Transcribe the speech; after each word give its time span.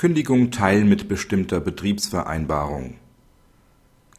Kündigung 0.00 0.50
teilmitbestimmter 0.50 1.60
Betriebsvereinbarung 1.60 2.94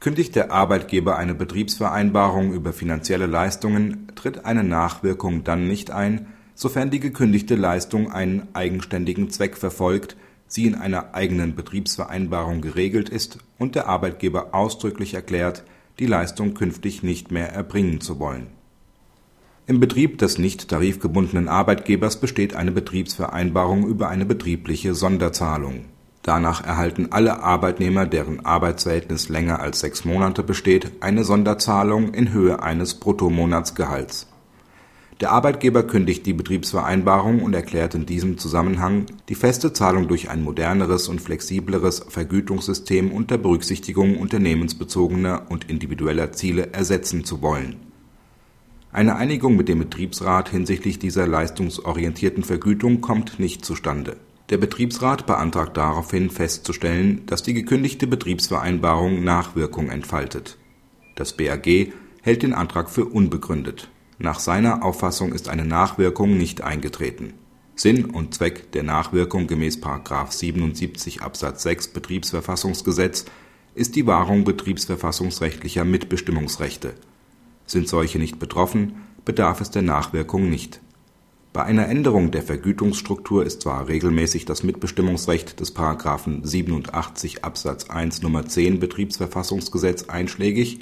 Kündigt 0.00 0.34
der 0.34 0.50
Arbeitgeber 0.50 1.16
eine 1.16 1.36
Betriebsvereinbarung 1.36 2.52
über 2.52 2.72
finanzielle 2.72 3.26
Leistungen, 3.26 4.08
tritt 4.16 4.44
eine 4.44 4.64
Nachwirkung 4.64 5.44
dann 5.44 5.68
nicht 5.68 5.92
ein, 5.92 6.26
sofern 6.56 6.90
die 6.90 6.98
gekündigte 6.98 7.54
Leistung 7.54 8.10
einen 8.10 8.48
eigenständigen 8.54 9.30
Zweck 9.30 9.56
verfolgt, 9.56 10.16
sie 10.48 10.66
in 10.66 10.74
einer 10.74 11.14
eigenen 11.14 11.54
Betriebsvereinbarung 11.54 12.60
geregelt 12.60 13.08
ist 13.08 13.38
und 13.56 13.76
der 13.76 13.86
Arbeitgeber 13.86 14.56
ausdrücklich 14.56 15.14
erklärt, 15.14 15.62
die 16.00 16.06
Leistung 16.06 16.54
künftig 16.54 17.04
nicht 17.04 17.30
mehr 17.30 17.52
erbringen 17.52 18.00
zu 18.00 18.18
wollen. 18.18 18.48
Im 19.68 19.78
Betrieb 19.78 20.18
des 20.18 20.38
nicht 20.38 20.66
tarifgebundenen 20.66 21.46
Arbeitgebers 21.46 22.18
besteht 22.18 22.56
eine 22.56 22.72
Betriebsvereinbarung 22.72 23.86
über 23.86 24.08
eine 24.08 24.26
betriebliche 24.26 24.94
Sonderzahlung. 24.94 25.84
Danach 26.22 26.64
erhalten 26.64 27.12
alle 27.12 27.44
Arbeitnehmer, 27.44 28.06
deren 28.06 28.44
Arbeitsverhältnis 28.44 29.28
länger 29.28 29.60
als 29.60 29.78
sechs 29.78 30.04
Monate 30.04 30.42
besteht, 30.42 30.90
eine 31.00 31.22
Sonderzahlung 31.22 32.12
in 32.12 32.32
Höhe 32.32 32.60
eines 32.60 32.94
Bruttomonatsgehalts 32.94 34.26
der 35.20 35.32
Arbeitgeber 35.32 35.82
kündigt 35.82 36.26
die 36.26 36.32
Betriebsvereinbarung 36.32 37.42
und 37.42 37.52
erklärt 37.52 37.96
in 37.96 38.06
diesem 38.06 38.38
Zusammenhang, 38.38 39.06
die 39.28 39.34
feste 39.34 39.72
Zahlung 39.72 40.06
durch 40.06 40.30
ein 40.30 40.44
moderneres 40.44 41.08
und 41.08 41.20
flexibleres 41.20 42.04
Vergütungssystem 42.08 43.10
unter 43.10 43.36
Berücksichtigung 43.36 44.16
unternehmensbezogener 44.16 45.46
und 45.48 45.68
individueller 45.68 46.30
Ziele 46.30 46.72
ersetzen 46.72 47.24
zu 47.24 47.42
wollen. 47.42 47.87
Eine 48.92 49.16
Einigung 49.16 49.56
mit 49.56 49.68
dem 49.68 49.80
Betriebsrat 49.80 50.48
hinsichtlich 50.48 50.98
dieser 50.98 51.26
leistungsorientierten 51.26 52.42
Vergütung 52.42 53.00
kommt 53.00 53.38
nicht 53.38 53.64
zustande. 53.64 54.16
Der 54.50 54.56
Betriebsrat 54.56 55.26
beantragt 55.26 55.76
daraufhin 55.76 56.30
festzustellen, 56.30 57.26
dass 57.26 57.42
die 57.42 57.54
gekündigte 57.54 58.06
Betriebsvereinbarung 58.06 59.22
Nachwirkung 59.22 59.90
entfaltet. 59.90 60.56
Das 61.16 61.36
BAG 61.36 61.92
hält 62.22 62.42
den 62.42 62.54
Antrag 62.54 62.88
für 62.88 63.04
unbegründet 63.04 63.90
nach 64.20 64.40
seiner 64.40 64.84
Auffassung 64.84 65.32
ist 65.32 65.48
eine 65.48 65.64
Nachwirkung 65.64 66.36
nicht 66.36 66.60
eingetreten. 66.60 67.34
Sinn 67.76 68.06
und 68.06 68.34
Zweck 68.34 68.72
der 68.72 68.82
Nachwirkung 68.82 69.46
gemäß§ 69.46 69.78
77 70.32 71.22
Absatz 71.22 71.62
6 71.62 71.88
Betriebsverfassungsgesetz 71.88 73.26
ist 73.76 73.94
die 73.94 74.08
Wahrung 74.08 74.42
betriebsverfassungsrechtlicher 74.42 75.84
Mitbestimmungsrechte. 75.84 76.94
Sind 77.68 77.86
solche 77.86 78.18
nicht 78.18 78.40
betroffen, 78.40 79.04
bedarf 79.24 79.60
es 79.60 79.70
der 79.70 79.82
Nachwirkung 79.82 80.50
nicht. 80.50 80.80
Bei 81.52 81.62
einer 81.62 81.86
Änderung 81.86 82.30
der 82.30 82.42
Vergütungsstruktur 82.42 83.44
ist 83.44 83.62
zwar 83.62 83.86
regelmäßig 83.88 84.44
das 84.44 84.64
Mitbestimmungsrecht 84.64 85.60
des§ 85.60 85.76
87 86.46 87.44
Absatz 87.44 87.88
1 87.88 88.22
Nr. 88.24 88.46
10 88.46 88.80
Betriebsverfassungsgesetz 88.80 90.08
einschlägig, 90.08 90.80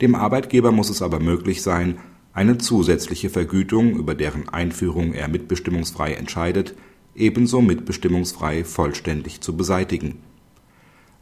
dem 0.00 0.14
Arbeitgeber 0.14 0.72
muss 0.72 0.90
es 0.90 1.02
aber 1.02 1.20
möglich 1.20 1.62
sein 1.62 1.98
eine 2.32 2.58
zusätzliche 2.58 3.30
Vergütung, 3.30 3.96
über 3.96 4.14
deren 4.14 4.48
Einführung 4.48 5.12
er 5.12 5.28
mitbestimmungsfrei 5.28 6.14
entscheidet, 6.14 6.74
ebenso 7.14 7.60
mitbestimmungsfrei 7.60 8.64
vollständig 8.64 9.40
zu 9.40 9.56
beseitigen. 9.56 10.16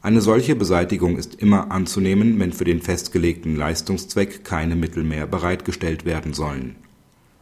Eine 0.02 0.20
solche 0.20 0.56
Beseitigung 0.56 1.16
ist 1.16 1.36
immer 1.36 1.70
anzunehmen, 1.70 2.38
wenn 2.40 2.52
für 2.52 2.64
den 2.64 2.82
festgelegten 2.82 3.56
Leistungszweck 3.56 4.44
keine 4.44 4.74
Mittel 4.74 5.04
mehr 5.04 5.26
bereitgestellt 5.28 6.04
werden 6.04 6.34
sollen. 6.34 6.74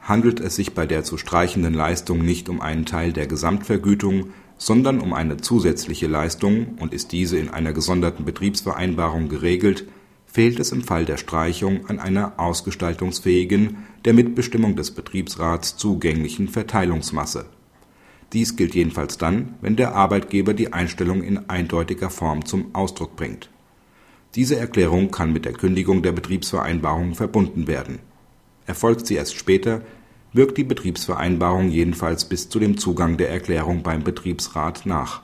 Handelt 0.00 0.40
es 0.40 0.56
sich 0.56 0.74
bei 0.74 0.86
der 0.86 1.02
zu 1.02 1.16
streichenden 1.16 1.72
Leistung 1.72 2.24
nicht 2.24 2.48
um 2.48 2.60
einen 2.60 2.84
Teil 2.84 3.12
der 3.12 3.26
Gesamtvergütung, 3.26 4.30
sondern 4.58 5.00
um 5.00 5.14
eine 5.14 5.38
zusätzliche 5.38 6.06
Leistung 6.06 6.76
und 6.78 6.92
ist 6.92 7.12
diese 7.12 7.38
in 7.38 7.48
einer 7.48 7.72
gesonderten 7.72 8.24
Betriebsvereinbarung 8.24 9.28
geregelt 9.28 9.86
fehlt 10.32 10.60
es 10.60 10.70
im 10.70 10.82
Fall 10.82 11.04
der 11.04 11.16
Streichung 11.16 11.86
an 11.86 11.98
einer 11.98 12.34
ausgestaltungsfähigen, 12.38 13.78
der 14.04 14.14
Mitbestimmung 14.14 14.76
des 14.76 14.92
Betriebsrats 14.92 15.76
zugänglichen 15.76 16.48
Verteilungsmasse. 16.48 17.46
Dies 18.32 18.56
gilt 18.56 18.74
jedenfalls 18.74 19.18
dann, 19.18 19.54
wenn 19.60 19.76
der 19.76 19.94
Arbeitgeber 19.94 20.54
die 20.54 20.72
Einstellung 20.72 21.22
in 21.22 21.48
eindeutiger 21.48 22.10
Form 22.10 22.44
zum 22.44 22.74
Ausdruck 22.74 23.16
bringt. 23.16 23.50
Diese 24.36 24.56
Erklärung 24.56 25.10
kann 25.10 25.32
mit 25.32 25.44
der 25.44 25.52
Kündigung 25.52 26.02
der 26.02 26.12
Betriebsvereinbarung 26.12 27.14
verbunden 27.14 27.66
werden. 27.66 27.98
Erfolgt 28.66 29.06
sie 29.06 29.16
erst 29.16 29.34
später, 29.34 29.82
wirkt 30.32 30.58
die 30.58 30.64
Betriebsvereinbarung 30.64 31.70
jedenfalls 31.70 32.24
bis 32.24 32.48
zu 32.48 32.60
dem 32.60 32.78
Zugang 32.78 33.16
der 33.16 33.30
Erklärung 33.30 33.82
beim 33.82 34.04
Betriebsrat 34.04 34.86
nach. 34.86 35.22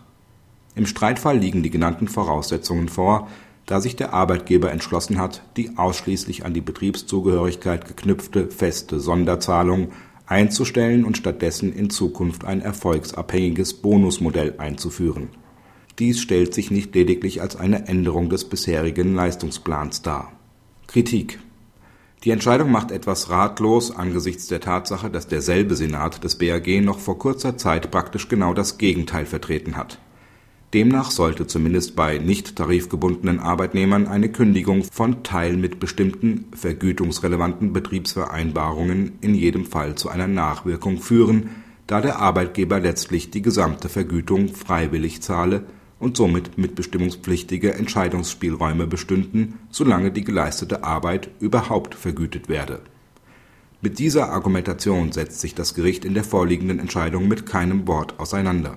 Im 0.74 0.86
Streitfall 0.86 1.38
liegen 1.38 1.62
die 1.62 1.70
genannten 1.70 2.08
Voraussetzungen 2.08 2.88
vor 2.88 3.28
da 3.66 3.80
sich 3.80 3.96
der 3.96 4.14
Arbeitgeber 4.14 4.70
entschlossen 4.70 5.18
hat, 5.18 5.42
die 5.56 5.76
ausschließlich 5.76 6.44
an 6.44 6.54
die 6.54 6.60
Betriebszugehörigkeit 6.60 7.86
geknüpfte 7.86 8.48
feste 8.48 9.00
Sonderzahlung 9.00 9.92
einzustellen 10.26 11.04
und 11.04 11.16
stattdessen 11.16 11.72
in 11.72 11.90
Zukunft 11.90 12.44
ein 12.44 12.60
erfolgsabhängiges 12.60 13.74
Bonusmodell 13.74 14.54
einzuführen. 14.58 15.28
Dies 15.98 16.20
stellt 16.20 16.52
sich 16.52 16.70
nicht 16.70 16.94
lediglich 16.94 17.40
als 17.40 17.56
eine 17.56 17.88
Änderung 17.88 18.28
des 18.28 18.44
bisherigen 18.44 19.14
Leistungsplans 19.14 20.02
dar. 20.02 20.32
Kritik 20.86 21.38
Die 22.24 22.30
Entscheidung 22.30 22.70
macht 22.70 22.90
etwas 22.90 23.30
ratlos 23.30 23.90
angesichts 23.90 24.46
der 24.48 24.60
Tatsache, 24.60 25.10
dass 25.10 25.28
derselbe 25.28 25.74
Senat 25.74 26.22
des 26.22 26.36
BAG 26.36 26.82
noch 26.82 26.98
vor 26.98 27.18
kurzer 27.18 27.56
Zeit 27.56 27.90
praktisch 27.90 28.28
genau 28.28 28.52
das 28.52 28.78
Gegenteil 28.78 29.26
vertreten 29.26 29.76
hat 29.76 29.98
Demnach 30.76 31.10
sollte 31.10 31.46
zumindest 31.46 31.96
bei 31.96 32.18
nicht 32.18 32.54
tarifgebundenen 32.54 33.40
Arbeitnehmern 33.40 34.06
eine 34.06 34.28
Kündigung 34.28 34.84
von 34.84 35.22
teilmitbestimmten 35.22 36.48
vergütungsrelevanten 36.52 37.72
Betriebsvereinbarungen 37.72 39.12
in 39.22 39.34
jedem 39.34 39.64
Fall 39.64 39.94
zu 39.94 40.10
einer 40.10 40.26
Nachwirkung 40.26 40.98
führen, 40.98 41.48
da 41.86 42.02
der 42.02 42.18
Arbeitgeber 42.18 42.78
letztlich 42.78 43.30
die 43.30 43.40
gesamte 43.40 43.88
Vergütung 43.88 44.48
freiwillig 44.48 45.22
zahle 45.22 45.64
und 45.98 46.18
somit 46.18 46.58
mitbestimmungspflichtige 46.58 47.72
Entscheidungsspielräume 47.72 48.86
bestünden, 48.86 49.54
solange 49.70 50.10
die 50.10 50.24
geleistete 50.24 50.84
Arbeit 50.84 51.30
überhaupt 51.40 51.94
vergütet 51.94 52.50
werde. 52.50 52.82
Mit 53.80 53.98
dieser 53.98 54.28
Argumentation 54.30 55.10
setzt 55.10 55.40
sich 55.40 55.54
das 55.54 55.72
Gericht 55.72 56.04
in 56.04 56.12
der 56.12 56.24
vorliegenden 56.24 56.80
Entscheidung 56.80 57.28
mit 57.28 57.46
keinem 57.46 57.88
Wort 57.88 58.20
auseinander 58.20 58.76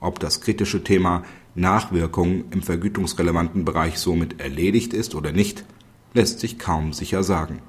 ob 0.00 0.18
das 0.20 0.40
kritische 0.40 0.84
Thema 0.84 1.24
Nachwirkungen 1.54 2.44
im 2.50 2.62
vergütungsrelevanten 2.62 3.64
Bereich 3.64 3.98
somit 3.98 4.40
erledigt 4.40 4.92
ist 4.92 5.14
oder 5.14 5.32
nicht, 5.32 5.64
lässt 6.14 6.40
sich 6.40 6.58
kaum 6.58 6.92
sicher 6.92 7.22
sagen 7.22 7.62